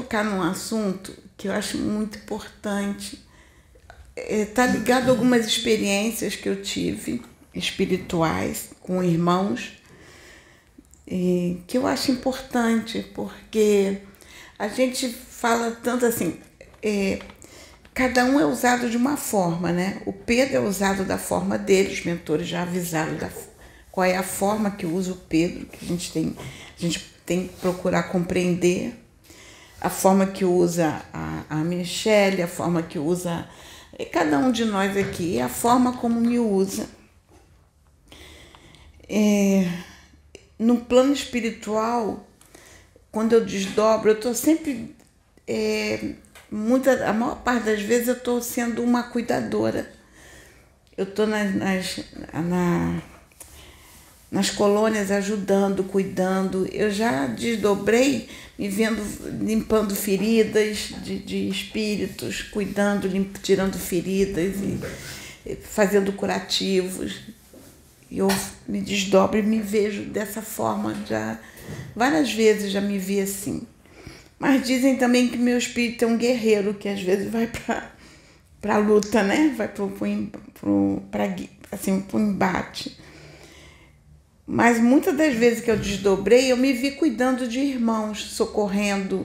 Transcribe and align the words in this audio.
tocar 0.00 0.24
num 0.24 0.42
assunto 0.42 1.14
que 1.36 1.48
eu 1.48 1.52
acho 1.52 1.76
muito 1.78 2.18
importante. 2.18 3.22
Está 4.16 4.64
é, 4.64 4.72
ligado 4.72 5.08
a 5.08 5.10
algumas 5.10 5.46
experiências 5.46 6.34
que 6.34 6.48
eu 6.48 6.62
tive 6.62 7.22
espirituais 7.54 8.70
com 8.80 9.02
irmãos, 9.02 9.72
e 11.06 11.62
que 11.66 11.76
eu 11.76 11.86
acho 11.86 12.12
importante, 12.12 13.04
porque 13.14 13.98
a 14.56 14.68
gente 14.68 15.08
fala 15.08 15.72
tanto 15.72 16.06
assim, 16.06 16.38
é, 16.80 17.18
cada 17.92 18.24
um 18.24 18.38
é 18.38 18.46
usado 18.46 18.88
de 18.88 18.96
uma 18.96 19.16
forma, 19.16 19.72
né? 19.72 20.00
O 20.06 20.12
Pedro 20.12 20.56
é 20.56 20.60
usado 20.60 21.04
da 21.04 21.18
forma 21.18 21.58
dele, 21.58 21.92
os 21.92 22.04
mentores 22.04 22.46
já 22.46 22.62
avisaram 22.62 23.16
da, 23.16 23.28
qual 23.90 24.04
é 24.04 24.16
a 24.16 24.22
forma 24.22 24.70
que 24.70 24.86
usa 24.86 25.12
o 25.12 25.16
Pedro, 25.16 25.66
que 25.66 25.84
a 25.84 25.88
gente 25.88 26.12
tem, 26.12 26.36
a 26.38 26.80
gente 26.80 27.00
tem 27.26 27.48
que 27.48 27.54
procurar 27.54 28.04
compreender 28.04 28.99
a 29.80 29.88
forma 29.88 30.26
que 30.26 30.44
usa 30.44 31.02
a, 31.12 31.44
a 31.48 31.56
Michelle, 31.56 32.42
a 32.42 32.48
forma 32.48 32.82
que 32.82 32.98
usa 32.98 33.48
cada 34.12 34.38
um 34.38 34.52
de 34.52 34.64
nós 34.64 34.96
aqui, 34.96 35.40
a 35.40 35.48
forma 35.48 35.94
como 35.94 36.20
me 36.20 36.38
usa. 36.38 36.88
É, 39.08 39.66
no 40.58 40.78
plano 40.78 41.12
espiritual, 41.12 42.26
quando 43.10 43.32
eu 43.32 43.44
desdobro, 43.44 44.10
eu 44.10 44.14
estou 44.14 44.34
sempre. 44.34 44.94
É, 45.46 46.14
muita, 46.50 47.08
a 47.08 47.12
maior 47.12 47.36
parte 47.42 47.64
das 47.64 47.82
vezes 47.82 48.08
eu 48.08 48.14
estou 48.14 48.40
sendo 48.40 48.82
uma 48.82 49.04
cuidadora. 49.04 49.90
Eu 50.96 51.04
estou 51.04 51.26
nas, 51.26 51.54
nas, 51.54 52.00
na, 52.32 53.02
nas 54.30 54.50
colônias 54.50 55.10
ajudando, 55.10 55.82
cuidando. 55.84 56.68
Eu 56.72 56.90
já 56.90 57.26
desdobrei 57.26 58.28
me 58.58 58.68
vendo 58.68 59.02
limpando 59.42 59.94
feridas 59.94 60.92
de, 61.02 61.18
de 61.18 61.48
espíritos, 61.48 62.42
cuidando, 62.42 63.08
limp, 63.08 63.36
tirando 63.42 63.78
feridas 63.78 64.54
e 65.46 65.56
fazendo 65.56 66.12
curativos. 66.12 67.20
Eu 68.10 68.28
me 68.68 68.80
desdobro 68.80 69.38
e 69.38 69.42
me 69.42 69.60
vejo 69.60 70.02
dessa 70.02 70.42
forma. 70.42 70.94
Já 71.08 71.38
várias 71.94 72.32
vezes 72.32 72.70
já 72.70 72.80
me 72.80 72.98
vi 72.98 73.20
assim. 73.20 73.62
Mas 74.38 74.66
dizem 74.66 74.96
também 74.96 75.28
que 75.28 75.36
meu 75.36 75.58
espírito 75.58 76.04
é 76.04 76.08
um 76.08 76.16
guerreiro 76.16 76.74
que 76.74 76.88
às 76.88 77.02
vezes 77.02 77.30
vai 77.30 77.46
para 77.46 77.90
para 78.60 78.76
luta, 78.76 79.22
né? 79.22 79.54
Vai 79.56 79.68
para 79.68 79.86
para 81.10 81.36
assim, 81.72 82.04
o 82.12 82.18
embate. 82.18 82.96
Mas 84.52 84.80
muitas 84.80 85.16
das 85.16 85.32
vezes 85.32 85.62
que 85.62 85.70
eu 85.70 85.76
desdobrei, 85.76 86.50
eu 86.50 86.56
me 86.56 86.72
vi 86.72 86.90
cuidando 86.90 87.46
de 87.46 87.60
irmãos, 87.60 88.32
socorrendo, 88.32 89.24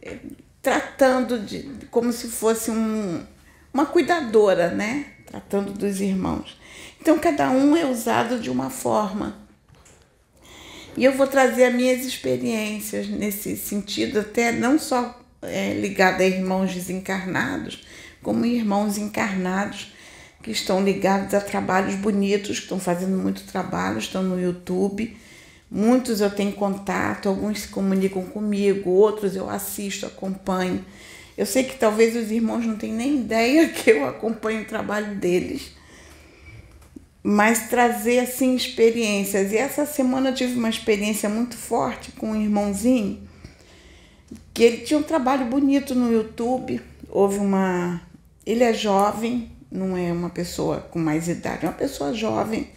eh, 0.00 0.18
tratando 0.62 1.40
de 1.40 1.68
como 1.90 2.12
se 2.12 2.28
fosse 2.28 2.70
um, 2.70 3.26
uma 3.74 3.86
cuidadora, 3.86 4.70
né? 4.70 5.06
Tratando 5.26 5.72
dos 5.72 6.00
irmãos. 6.00 6.56
Então, 7.00 7.18
cada 7.18 7.50
um 7.50 7.76
é 7.76 7.84
usado 7.84 8.38
de 8.38 8.48
uma 8.50 8.70
forma. 8.70 9.36
E 10.96 11.02
eu 11.02 11.10
vou 11.10 11.26
trazer 11.26 11.64
as 11.64 11.74
minhas 11.74 12.06
experiências 12.06 13.08
nesse 13.08 13.56
sentido, 13.56 14.20
até 14.20 14.52
não 14.52 14.78
só 14.78 15.20
é, 15.42 15.74
ligada 15.74 16.22
a 16.22 16.26
irmãos 16.28 16.72
desencarnados, 16.72 17.84
como 18.22 18.46
irmãos 18.46 18.96
encarnados 18.96 19.92
que 20.42 20.50
estão 20.50 20.82
ligados 20.82 21.32
a 21.34 21.40
trabalhos 21.40 21.94
bonitos, 21.94 22.58
que 22.58 22.64
estão 22.64 22.80
fazendo 22.80 23.16
muito 23.16 23.44
trabalho, 23.44 23.98
estão 23.98 24.22
no 24.22 24.40
YouTube. 24.40 25.16
Muitos 25.70 26.20
eu 26.20 26.30
tenho 26.30 26.52
contato, 26.52 27.28
alguns 27.28 27.60
se 27.60 27.68
comunicam 27.68 28.24
comigo, 28.24 28.90
outros 28.90 29.36
eu 29.36 29.48
assisto, 29.48 30.06
acompanho. 30.06 30.84
Eu 31.38 31.46
sei 31.46 31.64
que 31.64 31.76
talvez 31.76 32.14
os 32.16 32.30
irmãos 32.30 32.66
não 32.66 32.76
tenham 32.76 32.96
nem 32.96 33.20
ideia 33.20 33.68
que 33.68 33.90
eu 33.90 34.06
acompanho 34.06 34.62
o 34.62 34.66
trabalho 34.66 35.14
deles 35.14 35.72
mas 37.22 37.68
trazer 37.68 38.18
assim 38.18 38.56
experiências. 38.56 39.52
E 39.52 39.56
essa 39.56 39.86
semana 39.86 40.30
eu 40.30 40.34
tive 40.34 40.58
uma 40.58 40.68
experiência 40.68 41.28
muito 41.28 41.56
forte 41.56 42.10
com 42.12 42.32
um 42.32 42.42
irmãozinho 42.42 43.28
que 44.52 44.62
ele 44.62 44.78
tinha 44.78 44.98
um 44.98 45.02
trabalho 45.02 45.46
bonito 45.46 45.94
no 45.94 46.12
YouTube. 46.12 46.80
Houve 47.08 47.38
uma. 47.38 48.02
Ele 48.44 48.64
é 48.64 48.74
jovem, 48.74 49.51
não 49.72 49.96
é 49.96 50.12
uma 50.12 50.30
pessoa 50.30 50.80
com 50.80 50.98
mais 50.98 51.28
idade, 51.28 51.64
é 51.64 51.68
uma 51.68 51.74
pessoa 51.74 52.12
jovem. 52.12 52.68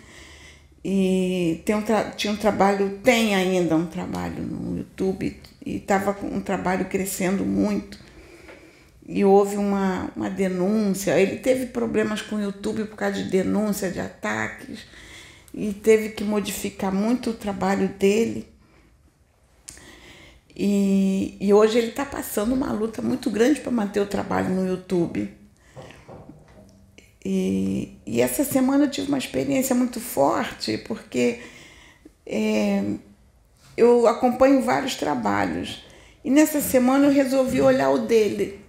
E 0.83 1.61
tem 1.65 1.75
um 1.75 1.83
tinha 2.15 2.31
um 2.31 2.37
trabalho, 2.37 2.99
tem 3.03 3.35
ainda 3.35 3.75
um 3.75 3.87
trabalho 3.87 4.43
no 4.43 4.77
YouTube, 4.77 5.39
e 5.65 5.77
estava 5.77 6.13
com 6.13 6.27
um 6.27 6.39
trabalho 6.39 6.85
crescendo 6.85 7.43
muito 7.43 8.05
e 9.07 9.23
houve 9.23 9.57
uma, 9.57 10.09
uma 10.15 10.29
denúncia. 10.29 11.19
Ele 11.19 11.37
teve 11.37 11.67
problemas 11.67 12.21
com 12.21 12.37
o 12.37 12.41
YouTube 12.41 12.85
por 12.85 12.97
causa 12.97 13.21
de 13.21 13.29
denúncia, 13.29 13.91
de 13.91 13.99
ataques, 13.99 14.79
e 15.53 15.71
teve 15.71 16.09
que 16.09 16.23
modificar 16.23 16.93
muito 16.93 17.29
o 17.29 17.33
trabalho 17.33 17.87
dele. 17.87 18.47
E, 20.55 21.37
e 21.39 21.53
hoje 21.53 21.77
ele 21.77 21.89
está 21.89 22.05
passando 22.05 22.53
uma 22.53 22.71
luta 22.71 23.01
muito 23.01 23.29
grande 23.29 23.59
para 23.59 23.71
manter 23.71 23.99
o 23.99 24.05
trabalho 24.05 24.49
no 24.49 24.65
YouTube. 24.67 25.31
E, 27.25 27.97
e 28.05 28.21
essa 28.21 28.43
semana 28.43 28.85
eu 28.85 28.91
tive 28.91 29.07
uma 29.07 29.17
experiência 29.17 29.75
muito 29.75 29.99
forte, 29.99 30.77
porque 30.77 31.41
é, 32.25 32.83
eu 33.75 34.07
acompanho 34.07 34.61
vários 34.61 34.95
trabalhos. 34.95 35.83
E 36.23 36.29
nessa 36.29 36.61
semana 36.61 37.07
eu 37.07 37.11
resolvi 37.11 37.59
olhar 37.61 37.89
o 37.89 37.99
dele 37.99 38.63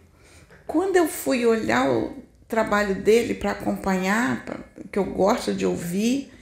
quando 0.67 0.97
eu 0.97 1.07
fui 1.07 1.47
olhar 1.47 1.89
o 1.89 2.17
trabalho 2.49 2.95
dele 2.97 3.35
para 3.35 3.53
acompanhar, 3.53 4.45
pra, 4.45 4.59
que 4.91 4.99
eu 4.99 5.05
gosto 5.05 5.55
de 5.55 5.65
ouvir, 5.65 6.33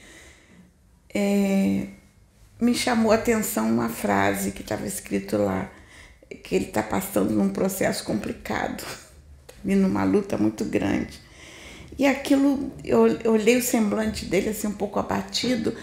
é, 1.14 1.88
me 2.60 2.74
chamou 2.74 3.12
a 3.12 3.16
atenção 3.16 3.68
uma 3.70 3.88
frase 3.88 4.50
que 4.50 4.62
estava 4.62 4.86
escrito 4.86 5.36
lá, 5.36 5.70
que 6.42 6.54
ele 6.54 6.66
está 6.66 6.82
passando 6.82 7.30
num 7.30 7.50
processo 7.50 8.04
complicado, 8.04 8.84
e 9.64 9.74
numa 9.74 10.04
luta 10.04 10.38
muito 10.38 10.64
grande. 10.64 11.22
E 11.98 12.06
aquilo, 12.06 12.72
eu, 12.84 13.06
eu 13.06 13.32
olhei 13.32 13.56
o 13.56 13.62
semblante 13.62 14.24
dele 14.24 14.50
assim 14.50 14.66
um 14.66 14.72
pouco 14.72 14.98
abatido, 14.98 15.74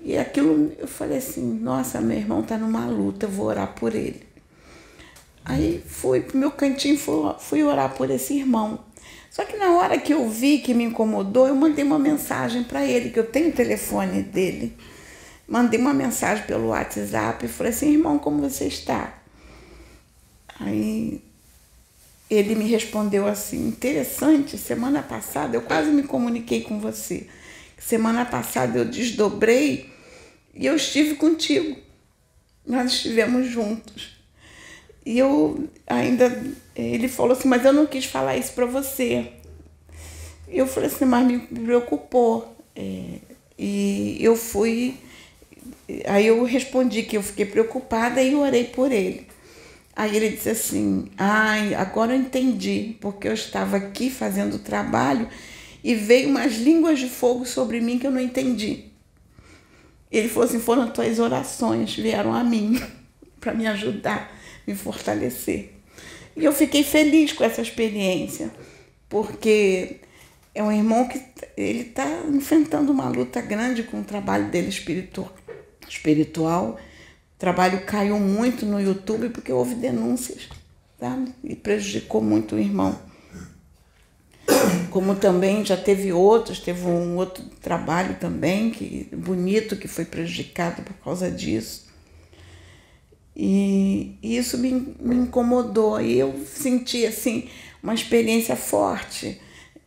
e 0.00 0.16
aquilo 0.16 0.72
eu 0.78 0.86
falei 0.86 1.18
assim, 1.18 1.42
nossa, 1.42 2.00
meu 2.00 2.16
irmão 2.16 2.40
está 2.40 2.56
numa 2.56 2.86
luta, 2.86 3.26
eu 3.26 3.30
vou 3.30 3.46
orar 3.46 3.74
por 3.74 3.94
ele. 3.94 4.22
Aí 5.44 5.82
fui 5.86 6.20
pro 6.20 6.38
meu 6.38 6.50
cantinho, 6.50 6.98
fui, 6.98 7.34
fui 7.40 7.62
orar 7.62 7.94
por 7.94 8.10
esse 8.10 8.34
irmão. 8.34 8.80
Só 9.30 9.44
que 9.44 9.56
na 9.56 9.76
hora 9.76 9.98
que 9.98 10.12
eu 10.12 10.28
vi 10.28 10.58
que 10.58 10.74
me 10.74 10.84
incomodou, 10.84 11.48
eu 11.48 11.54
mandei 11.54 11.84
uma 11.84 11.98
mensagem 11.98 12.62
para 12.64 12.84
ele, 12.84 13.10
que 13.10 13.18
eu 13.18 13.26
tenho 13.26 13.48
o 13.48 13.52
telefone 13.52 14.22
dele. 14.22 14.76
Mandei 15.46 15.80
uma 15.80 15.94
mensagem 15.94 16.44
pelo 16.44 16.68
WhatsApp 16.68 17.44
e 17.44 17.48
falei 17.48 17.72
assim: 17.72 17.92
irmão, 17.92 18.18
como 18.18 18.40
você 18.40 18.66
está? 18.66 19.14
Aí 20.60 21.22
ele 22.30 22.54
me 22.54 22.64
respondeu 22.64 23.26
assim: 23.26 23.68
interessante, 23.68 24.58
semana 24.58 25.02
passada 25.02 25.56
eu 25.56 25.62
quase 25.62 25.90
me 25.90 26.02
comuniquei 26.02 26.62
com 26.62 26.78
você. 26.78 27.26
Semana 27.78 28.24
passada 28.24 28.78
eu 28.78 28.84
desdobrei 28.84 29.90
e 30.54 30.66
eu 30.66 30.76
estive 30.76 31.14
contigo. 31.14 31.76
Nós 32.66 32.92
estivemos 32.92 33.46
juntos. 33.46 34.18
E 35.06 35.18
eu 35.18 35.68
ainda. 35.86 36.44
Ele 36.76 37.08
falou 37.08 37.32
assim, 37.32 37.48
mas 37.48 37.64
eu 37.64 37.72
não 37.72 37.86
quis 37.86 38.04
falar 38.04 38.36
isso 38.36 38.52
para 38.52 38.66
você. 38.66 39.32
Eu 40.46 40.66
falei 40.66 40.88
assim, 40.88 41.04
mas 41.04 41.26
me 41.26 41.38
preocupou. 41.38 42.56
É, 42.76 43.14
e 43.58 44.18
eu 44.20 44.36
fui. 44.36 44.96
Aí 46.06 46.26
eu 46.26 46.44
respondi 46.44 47.04
que 47.04 47.16
eu 47.16 47.22
fiquei 47.22 47.46
preocupada 47.46 48.22
e 48.22 48.34
orei 48.34 48.64
por 48.64 48.92
ele. 48.92 49.26
Aí 49.98 50.16
ele 50.16 50.28
disse 50.28 50.48
assim: 50.48 51.10
Ai, 51.18 51.74
agora 51.74 52.14
eu 52.14 52.20
entendi, 52.20 52.96
porque 53.00 53.26
eu 53.26 53.34
estava 53.34 53.76
aqui 53.76 54.08
fazendo 54.08 54.54
o 54.54 54.58
trabalho 54.60 55.28
e 55.82 55.92
veio 55.92 56.28
umas 56.28 56.54
línguas 56.58 57.00
de 57.00 57.08
fogo 57.08 57.44
sobre 57.44 57.80
mim 57.80 57.98
que 57.98 58.06
eu 58.06 58.12
não 58.12 58.20
entendi. 58.20 58.84
Ele 60.08 60.28
falou 60.28 60.48
assim: 60.48 60.60
foram 60.60 60.88
tuas 60.88 61.18
orações, 61.18 61.96
vieram 61.96 62.32
a 62.32 62.44
mim 62.44 62.80
para 63.40 63.52
me 63.52 63.66
ajudar 63.66 64.32
me 64.64 64.76
fortalecer. 64.76 65.72
E 66.36 66.44
eu 66.44 66.52
fiquei 66.52 66.84
feliz 66.84 67.32
com 67.32 67.42
essa 67.42 67.60
experiência, 67.60 68.52
porque 69.08 69.96
é 70.54 70.62
um 70.62 70.70
irmão 70.70 71.08
que 71.08 71.20
ele 71.56 71.80
está 71.80 72.06
enfrentando 72.32 72.92
uma 72.92 73.08
luta 73.08 73.40
grande 73.40 73.82
com 73.82 74.00
o 74.00 74.04
trabalho 74.04 74.48
dele 74.48 74.68
espiritual. 74.68 75.34
espiritual. 75.88 76.78
O 77.38 77.40
trabalho 77.40 77.86
caiu 77.86 78.18
muito 78.18 78.66
no 78.66 78.80
YouTube 78.80 79.28
porque 79.28 79.52
houve 79.52 79.76
denúncias 79.76 80.48
sabe? 80.98 81.32
e 81.44 81.54
prejudicou 81.54 82.20
muito 82.20 82.56
o 82.56 82.58
irmão. 82.58 82.98
Como 84.90 85.14
também 85.14 85.64
já 85.64 85.76
teve 85.76 86.12
outros, 86.12 86.58
teve 86.58 86.84
um 86.84 87.16
outro 87.16 87.44
trabalho 87.62 88.16
também 88.18 88.72
que 88.72 89.08
bonito 89.12 89.76
que 89.76 89.86
foi 89.86 90.04
prejudicado 90.04 90.82
por 90.82 90.94
causa 90.94 91.30
disso. 91.30 91.86
E, 93.36 94.18
E 94.20 94.36
isso 94.36 94.58
me, 94.58 94.96
me 94.98 95.14
incomodou. 95.14 96.00
E 96.00 96.18
eu 96.18 96.44
senti, 96.44 97.06
assim, 97.06 97.48
uma 97.80 97.94
experiência 97.94 98.56
forte 98.56 99.40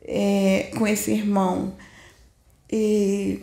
é, 0.04 0.72
com 0.78 0.88
esse 0.88 1.12
irmão. 1.12 1.76
E, 2.72 3.42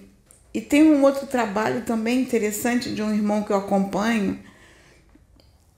e 0.58 0.60
tem 0.60 0.82
um 0.82 1.04
outro 1.04 1.24
trabalho 1.24 1.82
também 1.82 2.20
interessante 2.20 2.92
de 2.92 3.00
um 3.00 3.14
irmão 3.14 3.44
que 3.44 3.52
eu 3.52 3.56
acompanho. 3.56 4.36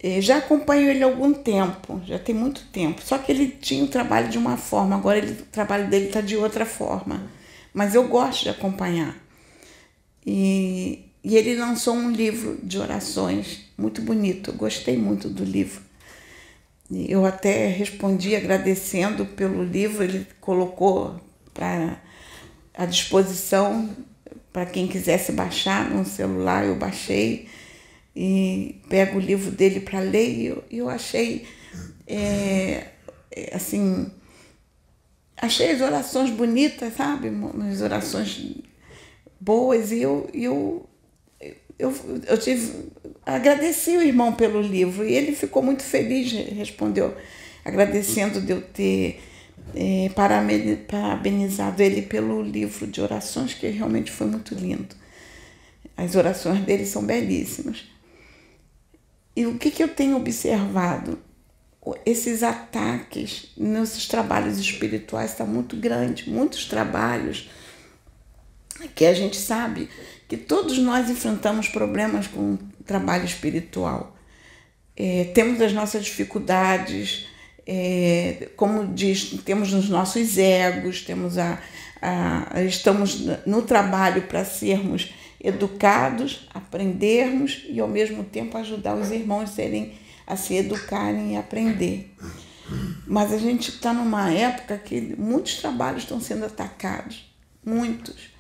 É, 0.03 0.23
já 0.23 0.39
acompanho 0.39 0.89
ele 0.89 1.05
há 1.05 1.07
algum 1.07 1.35
tempo, 1.35 2.01
já 2.07 2.19
tem 2.19 2.35
muito 2.35 2.65
tempo. 2.73 3.03
Só 3.05 3.19
que 3.19 3.31
ele 3.31 3.49
tinha 3.49 3.85
o 3.85 3.89
trabalho 3.89 4.31
de 4.31 4.39
uma 4.39 4.57
forma, 4.57 4.97
agora 4.97 5.19
ele, 5.19 5.33
o 5.33 5.45
trabalho 5.53 5.91
dele 5.91 6.07
está 6.07 6.23
de 6.23 6.35
outra 6.35 6.65
forma. 6.65 7.31
Mas 7.75 7.95
eu 7.95 8.09
gosto 8.09 8.45
de 8.45 8.49
acompanhar. 8.49 9.15
E, 10.25 11.11
e 11.23 11.37
ele 11.37 11.57
lançou 11.57 11.95
um 11.95 12.11
livro 12.11 12.59
de 12.63 12.79
orações 12.79 13.67
muito 13.77 14.01
bonito. 14.01 14.49
Eu 14.51 14.55
gostei 14.55 14.97
muito 14.97 15.29
do 15.29 15.45
livro. 15.45 15.83
Eu 16.91 17.27
até 17.27 17.67
respondi 17.67 18.35
agradecendo 18.35 19.27
pelo 19.27 19.63
livro, 19.63 20.03
ele 20.03 20.27
colocou 20.41 21.21
para 21.53 22.01
à 22.73 22.87
disposição 22.87 23.95
para 24.53 24.67
quem 24.67 24.87
quisesse 24.87 25.33
baixar 25.33 25.91
no 25.91 26.05
celular, 26.05 26.65
eu 26.65 26.75
baixei 26.75 27.49
e 28.15 28.81
pego 28.89 29.19
o 29.19 29.21
livro 29.21 29.51
dele 29.51 29.81
para 29.81 30.01
ler 30.01 30.29
e 30.29 30.47
eu, 30.47 30.65
eu 30.71 30.89
achei 30.89 31.47
é, 32.07 32.89
assim 33.53 34.11
achei 35.37 35.71
as 35.71 35.81
orações 35.81 36.31
bonitas, 36.31 36.95
sabe? 36.95 37.31
As 37.71 37.81
orações 37.81 38.57
boas 39.41 39.93
e 39.93 40.03
eu, 40.03 40.29
eu 40.35 40.87
eu, 41.81 41.95
eu 42.27 42.37
tive, 42.37 42.91
agradeci 43.25 43.97
o 43.97 44.03
irmão 44.03 44.35
pelo 44.35 44.61
livro 44.61 45.03
e 45.03 45.15
ele 45.15 45.35
ficou 45.35 45.63
muito 45.63 45.83
feliz, 45.83 46.31
respondeu, 46.31 47.17
agradecendo 47.65 48.39
de 48.41 48.53
eu 48.53 48.61
ter 48.61 49.19
é, 49.75 50.11
parabenizado 50.87 51.83
ele 51.83 52.03
pelo 52.03 52.43
livro 52.43 52.87
de 52.87 53.01
orações, 53.01 53.55
que 53.55 53.67
realmente 53.69 54.11
foi 54.11 54.27
muito 54.27 54.55
lindo. 54.55 54.95
As 55.97 56.15
orações 56.15 56.65
dele 56.65 56.87
são 56.87 57.05
belíssimas. 57.05 57.85
E 59.37 59.47
o 59.47 59.59
que, 59.59 59.71
que 59.71 59.83
eu 59.83 59.89
tenho 59.89 60.17
observado? 60.17 61.19
Esses 62.05 62.43
ataques 62.43 63.53
nesses 63.57 64.07
trabalhos 64.07 64.59
espirituais 64.59 65.33
está 65.33 65.45
muito 65.45 65.77
grande, 65.77 66.29
muitos 66.29 66.67
trabalhos 66.67 67.51
que 68.95 69.05
a 69.05 69.15
gente 69.15 69.37
sabe 69.37 69.89
que 70.29 70.37
todos 70.37 70.79
nós 70.79 71.11
enfrentamos 71.11 71.69
problemas 71.69 72.27
com 72.27 72.57
trabalho 72.87 73.25
espiritual. 73.25 74.17
É, 74.97 75.25
temos 75.35 75.61
as 75.61 75.73
nossas 75.73 76.05
dificuldades, 76.05 77.27
é, 77.73 78.49
como 78.57 78.85
diz, 78.93 79.31
temos 79.45 79.73
os 79.73 79.89
nossos 79.89 80.37
egos, 80.37 81.03
temos 81.03 81.39
a, 81.39 81.57
a 82.03 82.65
estamos 82.65 83.25
no 83.47 83.63
trabalho 83.63 84.23
para 84.23 84.45
sermos 84.45 85.15
educados, 85.41 86.49
aprendermos 86.53 87.65
e 87.69 87.79
ao 87.79 87.87
mesmo 87.87 88.25
tempo 88.25 88.59
ajudar 88.59 88.97
os 88.97 89.13
irmãos 89.13 89.45
a, 89.45 89.47
serem, 89.47 89.93
a 90.27 90.35
se 90.35 90.55
educarem 90.55 91.35
e 91.35 91.37
aprender. 91.37 92.13
Mas 93.07 93.33
a 93.33 93.39
gente 93.39 93.71
está 93.71 93.93
numa 93.93 94.33
época 94.33 94.77
que 94.77 95.15
muitos 95.17 95.61
trabalhos 95.61 96.03
estão 96.03 96.21
sendo 96.21 96.47
atacados, 96.47 97.33
muitos. 97.65 98.31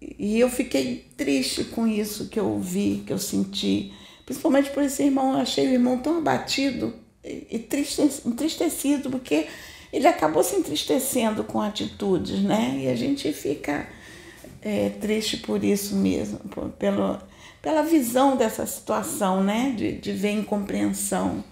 E 0.00 0.40
eu 0.40 0.48
fiquei 0.48 1.10
triste 1.14 1.64
com 1.64 1.86
isso 1.86 2.30
que 2.30 2.40
eu 2.40 2.58
vi, 2.58 3.04
que 3.06 3.12
eu 3.12 3.18
senti. 3.18 3.92
Principalmente 4.24 4.70
por 4.70 4.82
esse 4.82 5.02
irmão, 5.02 5.34
eu 5.34 5.40
achei 5.40 5.68
o 5.68 5.72
irmão 5.72 5.98
tão 5.98 6.16
abatido 6.16 7.01
e 7.24 7.58
triste, 7.58 8.02
entristecido, 8.26 9.10
porque 9.10 9.46
ele 9.92 10.08
acabou 10.08 10.42
se 10.42 10.56
entristecendo 10.56 11.44
com 11.44 11.60
atitudes, 11.60 12.42
né? 12.42 12.78
E 12.80 12.88
a 12.88 12.96
gente 12.96 13.32
fica 13.32 13.86
é, 14.60 14.88
triste 14.88 15.36
por 15.36 15.62
isso 15.62 15.94
mesmo, 15.94 16.38
por, 16.38 16.70
pelo, 16.70 17.18
pela 17.60 17.82
visão 17.82 18.36
dessa 18.36 18.66
situação, 18.66 19.42
né? 19.42 19.74
De, 19.76 19.92
de 19.92 20.12
ver 20.12 20.30
incompreensão. 20.30 21.44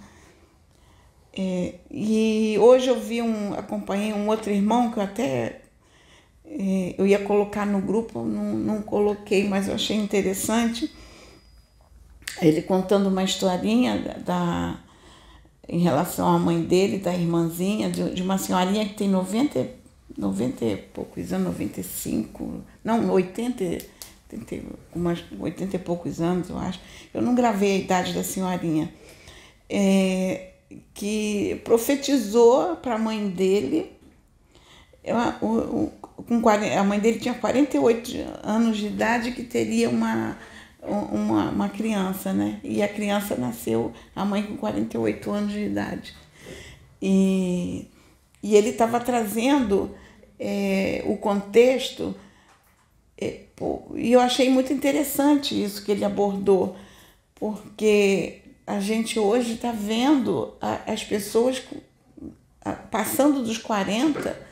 É, 1.32 1.74
e 1.90 2.56
hoje 2.58 2.88
eu 2.88 3.00
vi 3.00 3.22
um, 3.22 3.54
acompanhei 3.54 4.12
um 4.12 4.28
outro 4.28 4.50
irmão 4.50 4.90
que 4.90 4.98
eu 4.98 5.02
até 5.02 5.60
é, 6.44 6.94
eu 6.98 7.06
ia 7.06 7.20
colocar 7.20 7.64
no 7.64 7.80
grupo, 7.80 8.24
não, 8.24 8.54
não 8.54 8.82
coloquei, 8.82 9.48
mas 9.48 9.68
eu 9.68 9.74
achei 9.74 9.96
interessante. 9.96 10.90
Ele 12.42 12.62
contando 12.62 13.08
uma 13.08 13.22
historinha 13.22 13.98
da, 13.98 14.14
da 14.14 14.80
em 15.70 15.78
relação 15.78 16.28
à 16.28 16.38
mãe 16.38 16.60
dele, 16.60 16.98
da 16.98 17.14
irmãzinha, 17.14 17.88
de, 17.88 18.10
de, 18.10 18.22
uma 18.22 18.36
senhorinha 18.36 18.84
que 18.84 18.94
tem 18.94 19.08
90, 19.08 19.68
90 20.18 20.64
e 20.64 20.76
poucos 20.76 21.32
anos, 21.32 21.46
95, 21.46 22.60
não, 22.82 23.08
80, 23.08 23.64
80, 24.32 24.66
umas 24.94 25.24
80 25.38 25.76
e 25.76 25.78
poucos 25.78 26.20
anos, 26.20 26.50
eu 26.50 26.58
acho. 26.58 26.80
Eu 27.14 27.22
não 27.22 27.36
gravei 27.36 27.76
a 27.76 27.78
idade 27.78 28.12
da 28.12 28.24
senhorinha. 28.24 28.92
É, 29.68 30.48
que 30.92 31.60
profetizou 31.64 32.76
para 32.76 32.96
a 32.96 32.98
mãe 32.98 33.28
dele 33.28 33.92
o, 35.40 35.90
com 36.26 36.40
40, 36.40 36.78
a 36.78 36.84
mãe 36.84 36.98
dele 36.98 37.18
tinha 37.18 37.34
48 37.34 38.12
anos 38.42 38.76
de 38.76 38.86
idade 38.86 39.32
que 39.32 39.44
teria 39.44 39.88
uma, 39.88 40.36
uma, 40.82 41.50
uma 41.50 41.68
criança, 41.68 42.32
né? 42.32 42.60
E 42.62 42.82
a 42.82 42.88
criança 42.88 43.36
nasceu, 43.36 43.92
a 44.14 44.24
mãe 44.24 44.42
com 44.42 44.56
48 44.56 45.30
anos 45.30 45.52
de 45.52 45.64
idade. 45.64 46.14
E, 47.00 47.88
e 48.42 48.56
ele 48.56 48.70
estava 48.70 49.00
trazendo 49.00 49.94
é, 50.38 51.02
o 51.06 51.16
contexto, 51.16 52.14
é, 53.20 53.42
e 53.94 54.12
eu 54.12 54.20
achei 54.20 54.48
muito 54.48 54.72
interessante 54.72 55.62
isso 55.62 55.84
que 55.84 55.92
ele 55.92 56.04
abordou, 56.04 56.76
porque 57.34 58.40
a 58.66 58.80
gente 58.80 59.18
hoje 59.18 59.54
está 59.54 59.72
vendo 59.72 60.54
as 60.86 61.04
pessoas 61.04 61.62
passando 62.90 63.42
dos 63.42 63.58
40 63.58 64.50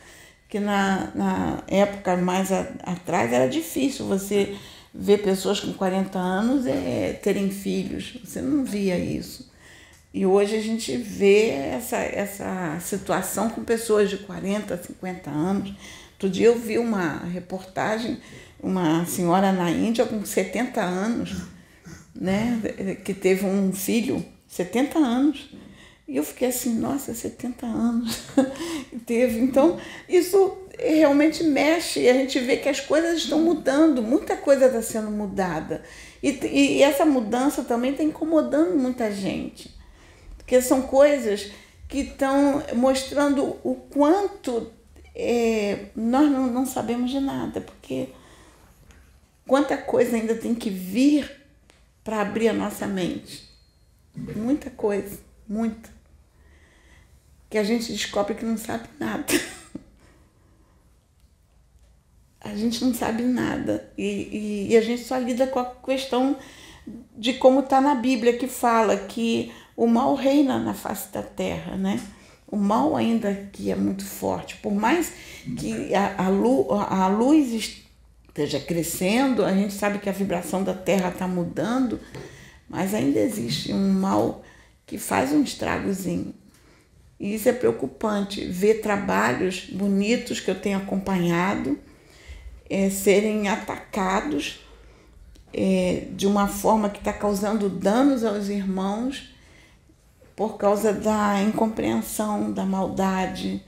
que 0.49 0.59
na, 0.59 1.13
na 1.15 1.63
época 1.69 2.17
mais 2.17 2.51
a, 2.51 2.61
atrás 2.83 3.33
era 3.33 3.49
difícil 3.49 4.07
você 4.07 4.57
ver 4.99 5.19
pessoas 5.19 5.61
com 5.61 5.73
40 5.73 6.19
anos 6.19 6.67
é, 6.67 7.13
terem 7.23 7.51
filhos. 7.51 8.19
Você 8.25 8.41
não 8.41 8.65
via 8.65 8.99
isso. 8.99 9.49
E 10.13 10.27
hoje 10.27 10.57
a 10.57 10.61
gente 10.61 10.97
vê 10.97 11.51
essa, 11.51 11.97
essa 11.97 12.79
situação 12.81 13.49
com 13.49 13.63
pessoas 13.63 14.11
de 14.11 14.17
40, 14.19 14.77
50 14.77 15.31
anos. 15.31 15.73
Outro 16.15 16.29
dia 16.29 16.49
eu 16.49 16.59
vi 16.59 16.79
uma 16.79 17.19
reportagem, 17.19 18.19
uma 18.61 19.07
senhora 19.07 19.53
na 19.53 19.71
Índia 19.71 20.05
com 20.05 20.25
70 20.25 20.83
anos, 20.83 21.37
né, 22.13 22.61
que 23.05 23.15
teve 23.15 23.47
um 23.47 23.73
filho, 23.73 24.25
70 24.49 24.99
anos 24.99 25.49
e 26.09 26.17
eu 26.17 26.25
fiquei 26.25 26.49
assim, 26.49 26.75
nossa, 26.79 27.13
70 27.13 27.67
anos 27.67 28.23
teve. 29.05 29.39
Então, 29.41 29.79
isso 30.09 30.57
realmente 30.79 31.43
mexe 31.43 32.01
e 32.01 32.09
a 32.09 32.13
gente 32.13 32.39
vê 32.41 32.57
que 32.57 32.69
as 32.69 32.81
coisas 32.81 33.19
estão 33.19 33.41
mudando, 33.41 34.03
muita 34.03 34.37
coisa 34.37 34.67
está 34.67 34.83
sendo 34.83 35.11
mudada. 35.11 35.83
E, 36.23 36.31
e 36.31 36.83
essa 36.83 37.05
mudança 37.05 37.65
também 37.65 37.93
está 37.93 38.03
incomodando 38.03 38.77
muita 38.77 39.11
gente, 39.11 39.75
porque 40.37 40.61
são 40.61 40.83
coisas 40.83 41.51
que 41.89 42.01
estão 42.01 42.63
mostrando 42.75 43.57
o 43.65 43.75
quanto 43.75 44.71
é, 45.15 45.87
nós 45.97 46.31
não, 46.31 46.47
não 46.47 46.67
sabemos 46.67 47.11
de 47.11 47.21
nada, 47.21 47.61
porque 47.61 48.09
quanta 49.47 49.77
coisa 49.77 50.17
ainda 50.17 50.35
tem 50.35 50.55
que 50.55 50.71
vir 50.71 51.31
para 52.05 52.21
abrir 52.21 52.49
a 52.49 52.53
nossa 52.53 52.87
mente. 52.87 53.49
Muita 54.15 54.71
coisa, 54.71 55.19
muita 55.49 55.99
que 57.51 57.57
a 57.57 57.65
gente 57.65 57.93
descobre 57.93 58.35
que 58.35 58.45
não 58.45 58.59
sabe 58.59 58.89
nada. 58.99 59.25
A 62.53 62.57
gente 62.57 62.85
não 62.85 62.95
sabe 62.95 63.23
nada. 63.23 63.91
E, 63.97 64.05
e, 64.05 64.67
e 64.71 64.77
a 64.77 64.81
gente 64.81 65.03
só 65.03 65.19
lida 65.19 65.47
com 65.47 65.59
a 65.59 65.67
questão 65.67 66.37
de 67.17 67.35
como 67.35 67.61
está 67.61 67.81
na 67.81 67.95
Bíblia, 67.95 68.37
que 68.39 68.47
fala 68.47 68.97
que 68.97 69.53
o 69.77 69.87
mal 69.87 70.15
reina 70.15 70.59
na 70.59 70.75
face 70.75 71.13
da 71.13 71.23
terra, 71.23 71.77
né? 71.77 72.01
O 72.47 72.57
mal 72.57 72.97
ainda 72.97 73.49
que 73.53 73.71
é 73.71 73.77
muito 73.77 74.05
forte. 74.05 74.57
Por 74.57 74.73
mais 74.73 75.13
que 75.59 75.95
a, 75.95 76.15
a, 76.17 77.05
a 77.05 77.09
luz 77.09 77.53
esteja 77.53 78.59
crescendo, 78.59 79.45
a 79.45 79.53
gente 79.53 79.75
sabe 79.75 79.99
que 79.99 80.09
a 80.09 80.13
vibração 80.13 80.63
da 80.63 80.73
terra 80.73 81.11
está 81.11 81.29
mudando, 81.29 82.01
mas 82.69 82.95
ainda 82.95 83.21
existe 83.21 83.73
um 83.73 83.93
mal 83.93 84.43
que 84.87 84.97
faz 84.97 85.33
um 85.33 85.43
estragozinho. 85.43 86.35
E 87.21 87.35
isso 87.35 87.49
é 87.49 87.53
preocupante, 87.53 88.45
ver 88.47 88.81
trabalhos 88.81 89.69
bonitos 89.71 90.41
que 90.41 90.51
eu 90.51 90.59
tenho 90.59 90.79
acompanhado 90.79 91.79
é, 92.69 92.91
serem 92.91 93.49
atacados 93.49 94.61
é, 95.53 96.09
de 96.13 96.27
uma 96.27 96.47
forma 96.47 96.91
que 96.91 96.99
está 96.99 97.13
causando 97.13 97.69
danos 97.69 98.25
aos 98.25 98.49
irmãos 98.49 99.35
por 100.37 100.57
causa 100.57 100.93
da 100.93 101.43
incompreensão, 101.43 102.53
da 102.53 102.65
maldade. 102.65 103.65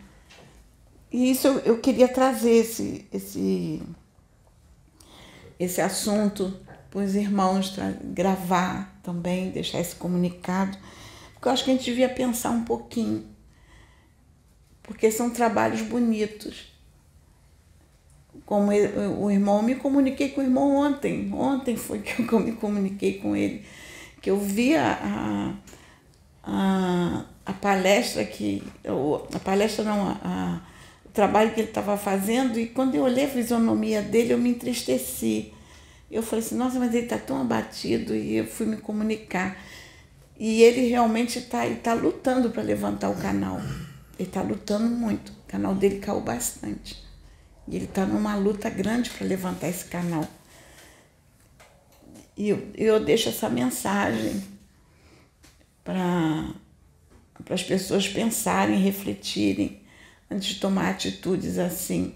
E 1.10 1.30
isso 1.30 1.48
eu, 1.48 1.58
eu 1.60 1.80
queria 1.80 2.06
trazer 2.06 2.52
esse, 2.52 3.08
esse, 3.12 3.82
esse 5.58 5.80
assunto 5.80 6.56
para 6.90 7.00
os 7.00 7.14
irmãos 7.14 7.74
gravar 8.04 9.00
também, 9.02 9.50
deixar 9.50 9.80
esse 9.80 9.96
comunicado, 9.96 10.76
porque 11.32 11.48
eu 11.48 11.52
acho 11.52 11.64
que 11.64 11.70
a 11.70 11.74
gente 11.74 11.84
devia 11.84 12.08
pensar 12.08 12.50
um 12.50 12.64
pouquinho, 12.64 13.26
porque 14.82 15.10
são 15.10 15.30
trabalhos 15.30 15.80
bonitos. 15.82 16.69
Como 18.46 18.70
o 18.70 19.30
irmão, 19.30 19.58
eu 19.58 19.62
me 19.62 19.74
comuniquei 19.76 20.30
com 20.30 20.40
o 20.40 20.44
irmão 20.44 20.76
ontem, 20.76 21.32
ontem 21.32 21.76
foi 21.76 22.00
que 22.00 22.32
eu 22.32 22.38
me 22.40 22.52
comuniquei 22.52 23.18
com 23.18 23.36
ele, 23.36 23.64
que 24.20 24.30
eu 24.30 24.38
vi 24.38 24.74
a, 24.76 25.54
a, 26.42 27.24
a 27.46 27.52
palestra 27.52 28.24
que, 28.24 28.62
a 29.34 29.38
palestra 29.38 29.84
não, 29.84 30.08
a, 30.08 30.18
a 30.22 30.60
o 31.10 31.12
trabalho 31.12 31.52
que 31.52 31.60
ele 31.60 31.68
estava 31.68 31.96
fazendo, 31.96 32.56
e 32.56 32.66
quando 32.66 32.94
eu 32.94 33.02
olhei 33.02 33.24
a 33.24 33.28
fisionomia 33.28 34.00
dele, 34.00 34.32
eu 34.32 34.38
me 34.38 34.50
entristeci. 34.50 35.52
Eu 36.08 36.22
falei 36.22 36.44
assim, 36.44 36.54
nossa, 36.54 36.78
mas 36.78 36.94
ele 36.94 37.02
está 37.02 37.18
tão 37.18 37.40
abatido, 37.40 38.14
e 38.14 38.36
eu 38.36 38.46
fui 38.46 38.64
me 38.64 38.76
comunicar. 38.76 39.58
E 40.38 40.62
ele 40.62 40.86
realmente 40.86 41.40
está 41.40 41.68
tá 41.82 41.94
lutando 41.94 42.50
para 42.50 42.62
levantar 42.62 43.10
o 43.10 43.16
canal. 43.16 43.60
Ele 44.16 44.28
está 44.28 44.40
lutando 44.40 44.86
muito. 44.86 45.32
O 45.32 45.48
canal 45.48 45.74
dele 45.74 45.98
caiu 45.98 46.20
bastante. 46.20 46.96
E 47.70 47.76
ele 47.76 47.84
está 47.84 48.04
numa 48.04 48.34
luta 48.34 48.68
grande 48.68 49.08
para 49.10 49.26
levantar 49.26 49.68
esse 49.68 49.84
canal. 49.84 50.26
E 52.36 52.48
eu, 52.48 52.68
eu 52.74 53.04
deixo 53.04 53.28
essa 53.28 53.48
mensagem 53.48 54.42
para 55.84 56.52
as 57.48 57.62
pessoas 57.62 58.08
pensarem, 58.08 58.78
refletirem 58.78 59.82
antes 60.28 60.54
de 60.54 60.60
tomar 60.60 60.90
atitudes 60.90 61.58
assim, 61.58 62.14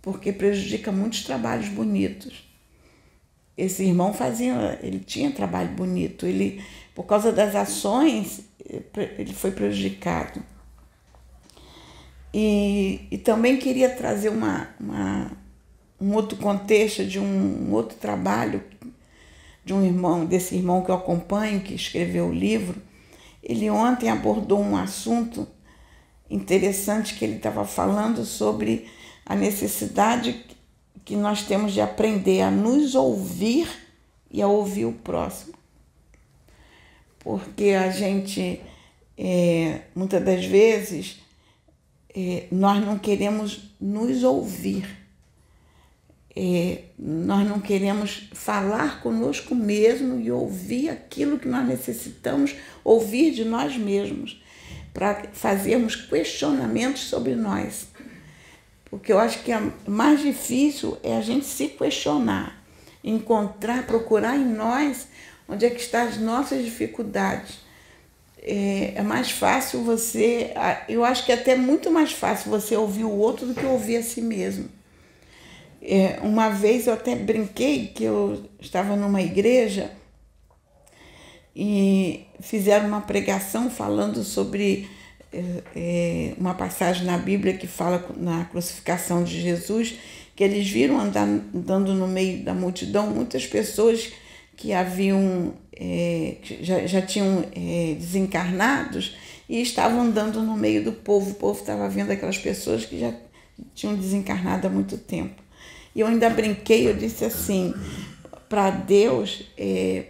porque 0.00 0.32
prejudica 0.32 0.90
muitos 0.90 1.22
trabalhos 1.22 1.68
bonitos. 1.68 2.48
Esse 3.56 3.84
irmão 3.84 4.12
fazia, 4.12 4.80
ele 4.82 4.98
tinha 4.98 5.30
trabalho 5.30 5.70
bonito, 5.70 6.26
ele 6.26 6.64
por 6.94 7.04
causa 7.04 7.30
das 7.30 7.54
ações 7.54 8.40
ele 9.18 9.32
foi 9.32 9.52
prejudicado. 9.52 10.42
E, 12.32 13.06
e 13.10 13.18
também 13.18 13.58
queria 13.58 13.90
trazer 13.90 14.30
uma, 14.30 14.68
uma, 14.80 15.30
um 16.00 16.14
outro 16.14 16.38
contexto 16.38 17.04
de 17.04 17.18
um, 17.18 17.68
um 17.68 17.72
outro 17.72 17.96
trabalho 17.98 18.62
de 19.64 19.72
um 19.72 19.84
irmão, 19.84 20.24
desse 20.24 20.56
irmão 20.56 20.82
que 20.82 20.90
eu 20.90 20.94
acompanho, 20.94 21.60
que 21.60 21.74
escreveu 21.74 22.26
o 22.26 22.32
livro. 22.32 22.80
Ele 23.42 23.70
ontem 23.70 24.08
abordou 24.08 24.60
um 24.60 24.76
assunto 24.76 25.46
interessante 26.30 27.14
que 27.14 27.24
ele 27.24 27.36
estava 27.36 27.64
falando 27.64 28.24
sobre 28.24 28.88
a 29.26 29.34
necessidade 29.34 30.44
que 31.04 31.16
nós 31.16 31.42
temos 31.42 31.72
de 31.72 31.80
aprender 31.80 32.42
a 32.42 32.50
nos 32.50 32.94
ouvir 32.94 33.68
e 34.30 34.40
a 34.40 34.48
ouvir 34.48 34.86
o 34.86 34.92
próximo. 34.92 35.54
Porque 37.18 37.70
a 37.70 37.90
gente, 37.90 38.60
é, 39.16 39.82
muitas 39.94 40.24
das 40.24 40.44
vezes, 40.44 41.20
é, 42.14 42.46
nós 42.50 42.84
não 42.84 42.98
queremos 42.98 43.72
nos 43.80 44.22
ouvir. 44.22 45.02
É, 46.34 46.84
nós 46.98 47.46
não 47.46 47.60
queremos 47.60 48.30
falar 48.32 49.02
conosco 49.02 49.54
mesmo 49.54 50.18
e 50.18 50.30
ouvir 50.30 50.88
aquilo 50.88 51.38
que 51.38 51.46
nós 51.46 51.66
necessitamos 51.68 52.54
ouvir 52.82 53.32
de 53.32 53.44
nós 53.44 53.76
mesmos 53.76 54.42
para 54.94 55.24
fazermos 55.32 55.94
questionamentos 55.94 57.02
sobre 57.02 57.34
nós. 57.34 57.86
Porque 58.86 59.12
eu 59.12 59.18
acho 59.18 59.42
que 59.42 59.52
é 59.52 59.72
mais 59.86 60.20
difícil 60.20 60.98
é 61.02 61.16
a 61.16 61.22
gente 61.22 61.46
se 61.46 61.68
questionar, 61.68 62.62
encontrar, 63.02 63.86
procurar 63.86 64.36
em 64.36 64.44
nós 64.44 65.06
onde 65.48 65.66
é 65.66 65.70
que 65.70 65.80
estão 65.80 66.06
as 66.06 66.18
nossas 66.18 66.64
dificuldades. 66.64 67.61
É, 68.44 68.94
é 68.96 69.02
mais 69.02 69.30
fácil 69.30 69.84
você, 69.84 70.52
eu 70.88 71.04
acho 71.04 71.24
que 71.24 71.30
é 71.30 71.36
até 71.36 71.54
muito 71.54 71.92
mais 71.92 72.12
fácil 72.12 72.50
você 72.50 72.76
ouvir 72.76 73.04
o 73.04 73.16
outro 73.16 73.46
do 73.46 73.54
que 73.54 73.64
ouvir 73.64 73.98
a 73.98 74.02
si 74.02 74.20
mesmo. 74.20 74.68
É, 75.80 76.18
uma 76.22 76.48
vez 76.48 76.86
eu 76.86 76.92
até 76.92 77.14
brinquei 77.14 77.88
que 77.88 78.02
eu 78.02 78.44
estava 78.60 78.96
numa 78.96 79.22
igreja 79.22 79.92
e 81.54 82.24
fizeram 82.40 82.88
uma 82.88 83.00
pregação 83.00 83.70
falando 83.70 84.24
sobre 84.24 84.88
é, 85.32 85.62
é, 85.74 86.34
uma 86.38 86.54
passagem 86.54 87.04
na 87.06 87.18
Bíblia 87.18 87.56
que 87.56 87.66
fala 87.66 88.04
na 88.16 88.44
crucificação 88.46 89.22
de 89.22 89.40
Jesus, 89.40 89.94
que 90.34 90.42
eles 90.42 90.68
viram 90.68 91.00
andando 91.00 91.94
no 91.94 92.08
meio 92.08 92.42
da 92.42 92.54
multidão 92.54 93.08
muitas 93.08 93.46
pessoas 93.46 94.12
que 94.56 94.72
haviam 94.72 95.54
é, 95.74 96.36
já, 96.60 96.86
já 96.86 97.02
tinham 97.02 97.44
é, 97.54 97.94
desencarnados 97.94 99.16
e 99.48 99.60
estavam 99.60 100.02
andando 100.02 100.40
no 100.42 100.56
meio 100.56 100.84
do 100.84 100.92
povo. 100.92 101.30
O 101.30 101.34
povo 101.34 101.60
estava 101.60 101.88
vendo 101.88 102.10
aquelas 102.10 102.38
pessoas 102.38 102.84
que 102.84 102.98
já 102.98 103.12
tinham 103.74 103.96
desencarnado 103.96 104.66
há 104.66 104.70
muito 104.70 104.96
tempo. 104.96 105.42
E 105.94 106.00
eu 106.00 106.06
ainda 106.06 106.30
brinquei, 106.30 106.88
eu 106.88 106.94
disse 106.94 107.24
assim, 107.24 107.74
para 108.48 108.70
Deus, 108.70 109.44
é, 109.58 110.06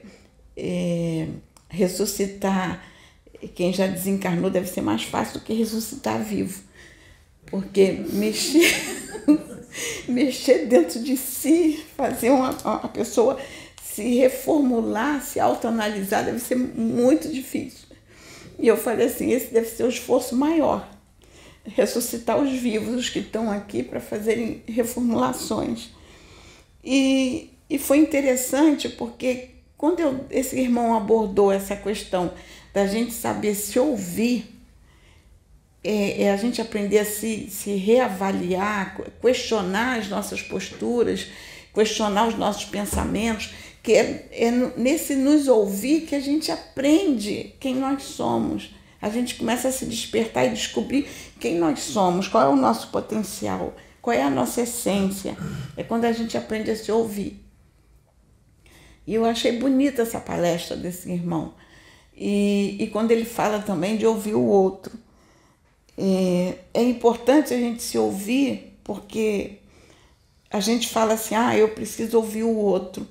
é, 0.56 1.28
ressuscitar 1.68 2.82
quem 3.54 3.72
já 3.72 3.87
desencarnou 3.87 4.50
deve 4.50 4.68
ser 4.68 4.80
mais 4.80 5.02
fácil 5.02 5.40
do 5.40 5.44
que 5.44 5.52
ressuscitar 5.52 6.22
vivo. 6.22 6.62
Porque 7.46 7.92
mexer, 8.12 8.72
mexer 10.08 10.66
dentro 10.66 11.02
de 11.02 11.16
si, 11.16 11.84
fazer 11.96 12.30
uma, 12.30 12.50
uma 12.64 12.88
pessoa 12.88 13.38
se 13.94 14.02
reformular, 14.16 15.22
se 15.22 15.38
autoanalisar, 15.38 16.25
deve 16.25 16.38
ser 16.38 16.56
muito 16.56 17.28
difícil. 17.28 17.88
E 18.58 18.66
eu 18.66 18.76
falei 18.76 19.06
assim: 19.06 19.30
esse 19.30 19.52
deve 19.52 19.68
ser 19.68 19.84
o 19.84 19.88
esforço 19.88 20.34
maior. 20.34 20.88
Ressuscitar 21.64 22.38
os 22.38 22.50
vivos, 22.52 22.94
os 22.94 23.08
que 23.11 23.18
estão 23.18 23.50
aqui, 23.50 23.82
para 23.82 24.00
fazerem 24.00 24.62
reformulações. 24.66 25.90
E, 26.82 27.50
e 27.68 27.78
foi 27.78 27.99
interessante 27.99 28.88
porque 28.88 29.50
quando 29.76 30.00
eu, 30.00 30.25
esse 30.30 30.58
irmão 30.58 30.96
abordou 30.96 31.52
essa 31.52 31.76
questão 31.76 32.32
da 32.72 32.87
gente 32.87 33.12
saber 33.12 33.54
se 33.54 33.78
ouvir, 33.78 34.58
é, 35.84 36.22
é, 36.22 36.32
a 36.32 36.37
gente 36.37 36.62
aprender 36.62 36.99
a 36.99 37.04
se, 37.04 37.49
se 37.50 37.75
reavaliar, 37.75 38.96
questionar 39.20 39.99
as 39.99 40.08
nossas 40.08 40.40
posturas, 40.40 41.26
questionar 41.75 42.28
os 42.28 42.37
nossos 42.37 42.64
pensamentos, 42.64 43.52
que 43.82 43.92
é, 43.92 44.28
é 44.30 44.50
nesse 44.76 45.14
nos 45.14 45.48
ouvir 45.48 46.02
que 46.02 46.14
a 46.14 46.20
gente 46.20 46.52
aprende 46.52 47.54
quem 47.58 47.74
nós 47.74 48.04
somos. 48.04 48.74
A 49.00 49.08
gente 49.08 49.34
começa 49.34 49.68
a 49.68 49.72
se 49.72 49.84
despertar 49.84 50.46
e 50.46 50.50
descobrir 50.50 51.08
quem 51.40 51.58
nós 51.58 51.80
somos, 51.80 52.28
qual 52.28 52.44
é 52.44 52.48
o 52.48 52.56
nosso 52.56 52.88
potencial, 52.88 53.74
qual 54.00 54.14
é 54.14 54.22
a 54.22 54.30
nossa 54.30 54.60
essência. 54.60 55.36
É 55.76 55.82
quando 55.82 56.04
a 56.04 56.12
gente 56.12 56.38
aprende 56.38 56.70
a 56.70 56.76
se 56.76 56.92
ouvir. 56.92 57.44
E 59.04 59.14
eu 59.14 59.24
achei 59.24 59.58
bonita 59.58 60.02
essa 60.02 60.20
palestra 60.20 60.76
desse 60.76 61.10
irmão. 61.10 61.54
E, 62.16 62.76
e 62.78 62.86
quando 62.88 63.10
ele 63.10 63.24
fala 63.24 63.58
também 63.58 63.96
de 63.96 64.06
ouvir 64.06 64.34
o 64.34 64.44
outro. 64.44 64.96
É, 65.98 66.58
é 66.72 66.82
importante 66.82 67.52
a 67.52 67.58
gente 67.58 67.82
se 67.82 67.98
ouvir 67.98 68.78
porque 68.84 69.58
a 70.50 70.60
gente 70.60 70.88
fala 70.88 71.14
assim, 71.14 71.34
ah, 71.34 71.56
eu 71.56 71.70
preciso 71.70 72.16
ouvir 72.16 72.44
o 72.44 72.54
outro. 72.54 73.06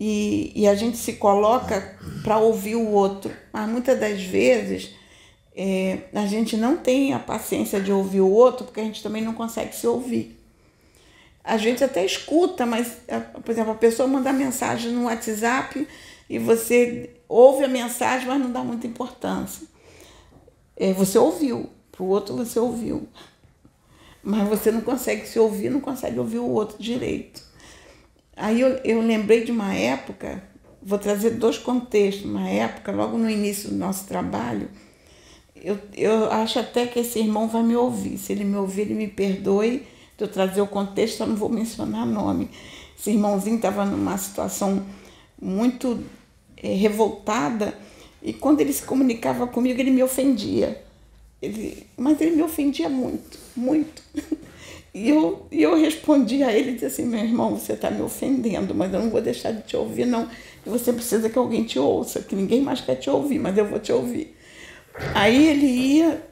E, 0.00 0.50
e 0.56 0.66
a 0.66 0.74
gente 0.74 0.96
se 0.96 1.12
coloca 1.12 1.96
para 2.24 2.38
ouvir 2.38 2.74
o 2.74 2.88
outro. 2.88 3.30
Mas 3.52 3.68
muitas 3.68 4.00
das 4.00 4.22
vezes 4.22 4.94
é, 5.54 5.98
a 6.14 6.26
gente 6.26 6.56
não 6.56 6.78
tem 6.78 7.12
a 7.12 7.18
paciência 7.18 7.78
de 7.78 7.92
ouvir 7.92 8.22
o 8.22 8.30
outro 8.30 8.64
porque 8.64 8.80
a 8.80 8.84
gente 8.84 9.02
também 9.02 9.22
não 9.22 9.34
consegue 9.34 9.76
se 9.76 9.86
ouvir 9.86 10.40
a 11.42 11.56
gente 11.56 11.82
até 11.82 12.04
escuta, 12.04 12.66
mas, 12.66 12.98
por 13.42 13.50
exemplo, 13.50 13.72
a 13.72 13.76
pessoa 13.76 14.06
manda 14.06 14.32
mensagem 14.32 14.92
no 14.92 15.04
WhatsApp 15.04 15.86
e 16.28 16.38
você 16.38 17.10
ouve 17.28 17.64
a 17.64 17.68
mensagem, 17.68 18.28
mas 18.28 18.38
não 18.38 18.52
dá 18.52 18.62
muita 18.62 18.86
importância. 18.86 19.66
É, 20.76 20.92
você 20.92 21.18
ouviu, 21.18 21.68
para 21.90 22.02
o 22.02 22.06
outro 22.06 22.36
você 22.36 22.58
ouviu. 22.58 23.08
Mas 24.22 24.48
você 24.48 24.70
não 24.70 24.82
consegue 24.82 25.26
se 25.26 25.38
ouvir, 25.38 25.70
não 25.70 25.80
consegue 25.80 26.18
ouvir 26.18 26.38
o 26.38 26.48
outro 26.48 26.80
direito. 26.80 27.42
Aí 28.40 28.62
eu, 28.62 28.80
eu 28.82 29.02
lembrei 29.02 29.44
de 29.44 29.52
uma 29.52 29.74
época, 29.74 30.42
vou 30.82 30.98
trazer 30.98 31.32
dois 31.32 31.58
contextos, 31.58 32.24
uma 32.24 32.48
época, 32.48 32.90
logo 32.90 33.18
no 33.18 33.28
início 33.28 33.68
do 33.68 33.76
nosso 33.76 34.06
trabalho, 34.06 34.70
eu, 35.54 35.78
eu 35.94 36.32
acho 36.32 36.58
até 36.58 36.86
que 36.86 36.98
esse 36.98 37.18
irmão 37.18 37.46
vai 37.46 37.62
me 37.62 37.76
ouvir. 37.76 38.16
Se 38.16 38.32
ele 38.32 38.44
me 38.44 38.56
ouvir, 38.56 38.82
ele 38.82 38.94
me 38.94 39.06
perdoe 39.06 39.86
de 40.16 40.24
eu 40.24 40.28
trazer 40.28 40.62
o 40.62 40.66
contexto, 40.66 41.20
eu 41.20 41.26
não 41.26 41.36
vou 41.36 41.50
mencionar 41.50 42.06
nome. 42.06 42.48
Esse 42.98 43.10
irmãozinho 43.10 43.56
estava 43.56 43.84
numa 43.84 44.16
situação 44.16 44.86
muito 45.40 46.02
é, 46.56 46.74
revoltada 46.74 47.74
E 48.22 48.32
quando 48.32 48.60
ele 48.60 48.72
se 48.72 48.82
comunicava 48.82 49.46
comigo, 49.46 49.80
ele 49.80 49.90
me 49.90 50.02
ofendia. 50.02 50.82
Ele, 51.42 51.86
mas 51.96 52.18
ele 52.20 52.36
me 52.36 52.42
ofendia 52.42 52.88
muito, 52.88 53.38
muito. 53.54 54.02
E 54.92 55.08
eu, 55.08 55.46
e 55.52 55.62
eu 55.62 55.76
respondi 55.76 56.42
a 56.42 56.52
ele, 56.52 56.72
disse 56.72 56.86
assim, 56.86 57.06
meu 57.06 57.20
irmão, 57.20 57.56
você 57.56 57.74
está 57.74 57.90
me 57.90 58.02
ofendendo, 58.02 58.74
mas 58.74 58.92
eu 58.92 59.00
não 59.00 59.10
vou 59.10 59.20
deixar 59.20 59.52
de 59.52 59.62
te 59.62 59.76
ouvir, 59.76 60.04
não. 60.04 60.28
Você 60.66 60.92
precisa 60.92 61.30
que 61.30 61.38
alguém 61.38 61.64
te 61.64 61.78
ouça, 61.78 62.20
que 62.20 62.34
ninguém 62.34 62.60
mais 62.60 62.80
quer 62.80 62.96
te 62.96 63.08
ouvir, 63.08 63.38
mas 63.38 63.56
eu 63.56 63.64
vou 63.66 63.78
te 63.78 63.92
ouvir. 63.92 64.36
Aí 65.14 65.46
ele 65.46 65.66
ia, 65.66 66.22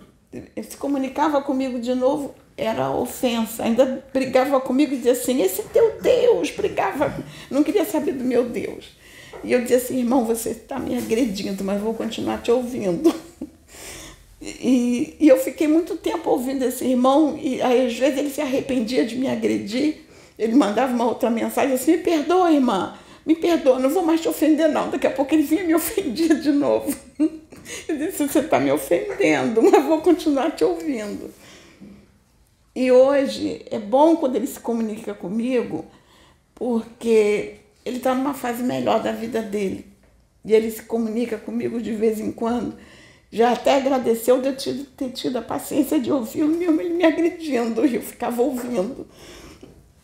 se 0.62 0.76
comunicava 0.76 1.40
comigo 1.40 1.78
de 1.78 1.94
novo, 1.94 2.34
era 2.56 2.90
ofensa. 2.90 3.62
Ainda 3.62 4.04
brigava 4.12 4.60
comigo 4.60 4.92
e 4.92 4.96
dizia 4.96 5.12
assim, 5.12 5.40
esse 5.40 5.62
teu 5.62 6.00
Deus, 6.02 6.50
brigava, 6.50 7.14
não 7.48 7.62
queria 7.62 7.84
saber 7.84 8.12
do 8.12 8.24
meu 8.24 8.48
Deus. 8.48 8.96
E 9.44 9.52
eu 9.52 9.62
dizia 9.62 9.76
assim, 9.76 9.98
irmão, 9.98 10.24
você 10.24 10.50
está 10.50 10.78
me 10.80 10.98
agredindo, 10.98 11.62
mas 11.62 11.80
vou 11.80 11.94
continuar 11.94 12.42
te 12.42 12.50
ouvindo. 12.50 13.14
E, 14.40 15.16
e, 15.18 15.28
eu 15.28 15.36
fiquei 15.38 15.66
muito 15.66 15.96
tempo 15.96 16.30
ouvindo 16.30 16.64
esse 16.64 16.84
irmão, 16.84 17.36
e 17.40 17.60
aí, 17.60 17.86
às 17.86 17.94
vezes 17.94 18.18
ele 18.18 18.30
se 18.30 18.40
arrependia 18.40 19.04
de 19.04 19.16
me 19.16 19.28
agredir. 19.28 19.96
Ele 20.38 20.54
mandava 20.54 20.92
uma 20.92 21.06
outra 21.06 21.28
mensagem 21.28 21.74
assim: 21.74 21.92
Me 21.92 21.98
perdoa, 21.98 22.52
irmã, 22.52 22.96
me 23.26 23.34
perdoa, 23.34 23.80
não 23.80 23.90
vou 23.90 24.04
mais 24.04 24.20
te 24.20 24.28
ofender, 24.28 24.68
não. 24.68 24.90
Daqui 24.90 25.08
a 25.08 25.10
pouco 25.10 25.34
ele 25.34 25.42
vinha 25.42 25.64
me 25.64 25.74
ofendia 25.76 26.36
de 26.36 26.52
novo. 26.52 26.94
Eu 27.88 27.98
disse: 27.98 28.28
Você 28.28 28.38
está 28.38 28.60
me 28.60 28.70
ofendendo, 28.70 29.60
mas 29.60 29.84
vou 29.84 30.00
continuar 30.00 30.52
te 30.52 30.62
ouvindo. 30.62 31.34
E 32.76 32.92
hoje 32.92 33.66
é 33.72 33.78
bom 33.80 34.14
quando 34.14 34.36
ele 34.36 34.46
se 34.46 34.60
comunica 34.60 35.12
comigo, 35.12 35.84
porque 36.54 37.56
ele 37.84 37.96
está 37.96 38.14
numa 38.14 38.34
fase 38.34 38.62
melhor 38.62 39.02
da 39.02 39.10
vida 39.10 39.42
dele. 39.42 39.84
E 40.44 40.54
ele 40.54 40.70
se 40.70 40.82
comunica 40.82 41.36
comigo 41.36 41.80
de 41.82 41.92
vez 41.92 42.20
em 42.20 42.30
quando 42.30 42.76
já 43.30 43.52
até 43.52 43.76
agradeceu 43.76 44.40
de 44.40 44.48
eu 44.48 44.86
ter 44.96 45.10
tido 45.10 45.36
a 45.36 45.42
paciência 45.42 46.00
de 46.00 46.10
ouvir 46.10 46.44
o 46.44 46.48
mesmo 46.48 46.80
ele 46.80 46.94
me 46.94 47.04
agredindo, 47.04 47.84
eu 47.84 48.00
ficava 48.00 48.40
ouvindo. 48.40 49.06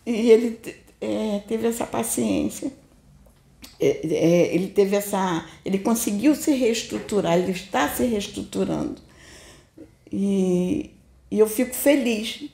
E 0.05 0.31
ele 0.31 0.59
é, 1.01 1.41
teve 1.49 1.67
essa 1.67 1.87
paciência. 1.87 2.71
É, 3.81 4.07
é, 4.07 4.55
ele 4.55 4.69
teve 4.69 4.97
essa. 4.97 5.47
Ele 5.65 5.79
conseguiu 5.79 6.35
se 6.35 6.53
reestruturar, 6.53 7.39
ele 7.39 7.53
está 7.53 7.89
se 7.89 8.05
reestruturando. 8.05 9.01
E, 10.13 10.91
e 11.31 11.39
eu 11.39 11.49
fico 11.49 11.75
feliz 11.75 12.45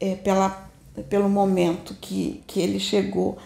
é, 0.00 0.14
pela, 0.16 0.70
pelo 1.08 1.28
momento 1.28 1.94
que, 2.00 2.42
que 2.46 2.60
ele 2.60 2.80
chegou. 2.80 3.36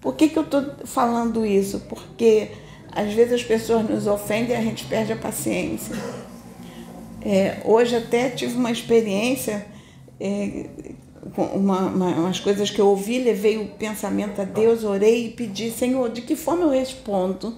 Por 0.00 0.16
que, 0.16 0.28
que 0.28 0.38
eu 0.38 0.42
estou 0.42 0.62
falando 0.84 1.46
isso? 1.46 1.80
Porque 1.88 2.50
às 2.96 3.12
vezes 3.12 3.34
as 3.34 3.44
pessoas 3.44 3.88
nos 3.88 4.06
ofendem 4.06 4.56
e 4.56 4.58
a 4.58 4.62
gente 4.62 4.86
perde 4.86 5.12
a 5.12 5.16
paciência. 5.16 5.94
É, 7.22 7.58
hoje 7.64 7.94
até 7.94 8.30
tive 8.30 8.56
uma 8.56 8.70
experiência 8.70 9.66
é, 10.18 10.66
uma, 11.54 11.80
uma, 11.80 12.08
umas 12.08 12.40
coisas 12.40 12.70
que 12.70 12.80
eu 12.80 12.86
ouvi, 12.86 13.18
levei 13.18 13.58
o 13.58 13.66
pensamento 13.66 14.40
a 14.40 14.44
Deus, 14.44 14.84
orei 14.84 15.26
e 15.26 15.30
pedi, 15.30 15.70
Senhor, 15.70 16.08
de 16.10 16.22
que 16.22 16.36
forma 16.36 16.64
eu 16.64 16.70
respondo? 16.70 17.56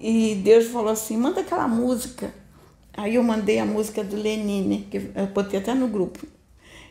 E 0.00 0.36
Deus 0.42 0.66
falou 0.66 0.90
assim, 0.90 1.16
manda 1.16 1.40
aquela 1.40 1.68
música. 1.68 2.32
Aí 2.96 3.14
eu 3.14 3.22
mandei 3.22 3.58
a 3.58 3.64
música 3.64 4.02
do 4.02 4.16
Lenine, 4.16 4.88
que 4.90 4.96
eu 4.96 5.26
botei 5.26 5.60
até 5.60 5.74
no 5.74 5.86
grupo. 5.86 6.26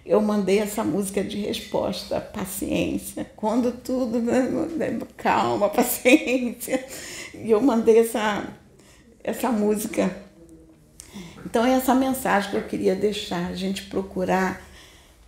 Eu 0.07 0.21
mandei 0.21 0.59
essa 0.59 0.85
música 0.85 1.21
de 1.21 1.35
resposta, 1.35 2.21
paciência. 2.21 3.29
Quando 3.35 3.73
tudo, 3.73 4.21
né, 4.21 4.97
calma, 5.17 5.67
paciência. 5.69 6.83
E 7.33 7.51
eu 7.51 7.59
mandei 7.59 7.99
essa, 7.99 8.47
essa 9.21 9.51
música. 9.51 10.15
Então, 11.45 11.65
é 11.65 11.73
essa 11.73 11.93
mensagem 11.93 12.51
que 12.51 12.55
eu 12.55 12.63
queria 12.63 12.95
deixar, 12.95 13.47
a 13.47 13.53
gente 13.53 13.83
procurar 13.83 14.65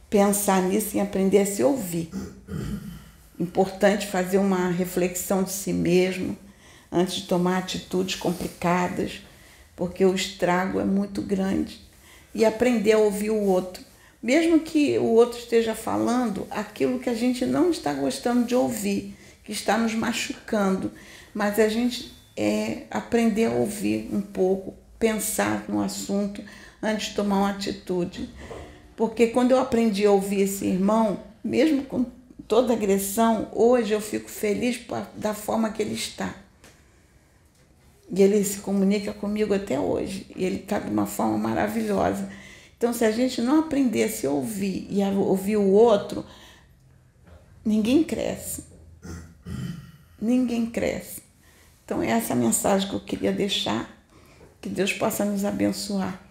pensar 0.09 0.61
nisso 0.61 0.95
e 0.95 1.01
aprender 1.01 1.39
a 1.39 1.45
se 1.45 1.61
ouvir. 1.61 2.09
Importante 3.37 4.07
fazer 4.07 4.37
uma 4.37 4.69
reflexão 4.69 5.43
de 5.43 5.51
si 5.51 5.73
mesmo 5.73 6.37
antes 6.89 7.15
de 7.15 7.21
tomar 7.23 7.57
atitudes 7.57 8.15
complicadas, 8.15 9.21
porque 9.75 10.05
o 10.05 10.15
estrago 10.15 10.79
é 10.79 10.85
muito 10.85 11.21
grande. 11.21 11.81
E 12.33 12.45
aprender 12.45 12.93
a 12.93 12.97
ouvir 12.97 13.29
o 13.29 13.41
outro. 13.41 13.88
Mesmo 14.21 14.59
que 14.59 14.97
o 14.97 15.05
outro 15.05 15.39
esteja 15.39 15.73
falando 15.73 16.45
aquilo 16.51 16.99
que 16.99 17.09
a 17.09 17.13
gente 17.13 17.45
não 17.45 17.71
está 17.71 17.93
gostando 17.93 18.45
de 18.45 18.53
ouvir, 18.53 19.15
que 19.43 19.51
está 19.51 19.77
nos 19.77 19.93
machucando, 19.93 20.91
mas 21.33 21.57
a 21.57 21.69
gente 21.69 22.13
é, 22.35 22.83
aprender 22.91 23.45
a 23.45 23.51
ouvir 23.51 24.09
um 24.11 24.21
pouco, 24.21 24.73
pensar 24.97 25.65
no 25.69 25.81
assunto 25.81 26.43
antes 26.81 27.09
de 27.09 27.15
tomar 27.15 27.37
uma 27.37 27.49
atitude. 27.51 28.29
Porque 28.95 29.27
quando 29.27 29.51
eu 29.51 29.59
aprendi 29.59 30.05
a 30.05 30.11
ouvir 30.11 30.41
esse 30.41 30.65
irmão, 30.65 31.21
mesmo 31.43 31.83
com 31.83 32.05
toda 32.47 32.73
agressão, 32.73 33.47
hoje 33.53 33.93
eu 33.93 34.01
fico 34.01 34.29
feliz 34.29 34.79
da 35.15 35.33
forma 35.33 35.69
que 35.69 35.81
ele 35.81 35.93
está. 35.93 36.35
E 38.11 38.21
ele 38.21 38.43
se 38.43 38.59
comunica 38.59 39.13
comigo 39.13 39.53
até 39.53 39.79
hoje. 39.79 40.25
E 40.35 40.43
ele 40.43 40.57
está 40.57 40.79
de 40.79 40.89
uma 40.89 41.05
forma 41.05 41.37
maravilhosa. 41.37 42.29
Então, 42.79 42.93
se 42.93 43.03
a 43.03 43.11
gente 43.11 43.41
não 43.41 43.59
aprender 43.59 44.05
a 44.05 44.09
se 44.09 44.25
ouvir 44.25 44.87
e 44.89 45.03
a 45.03 45.09
ouvir 45.09 45.57
o 45.57 45.69
outro, 45.69 46.25
ninguém 47.65 48.05
cresce. 48.05 48.63
Ninguém 50.19 50.65
cresce. 50.65 51.21
Então, 51.83 52.01
é 52.01 52.07
essa 52.07 52.33
mensagem 52.33 52.87
que 52.87 52.95
eu 52.95 53.01
queria 53.01 53.33
deixar. 53.33 53.93
Que 54.61 54.69
Deus 54.69 54.93
possa 54.93 55.25
nos 55.25 55.43
abençoar. 55.43 56.21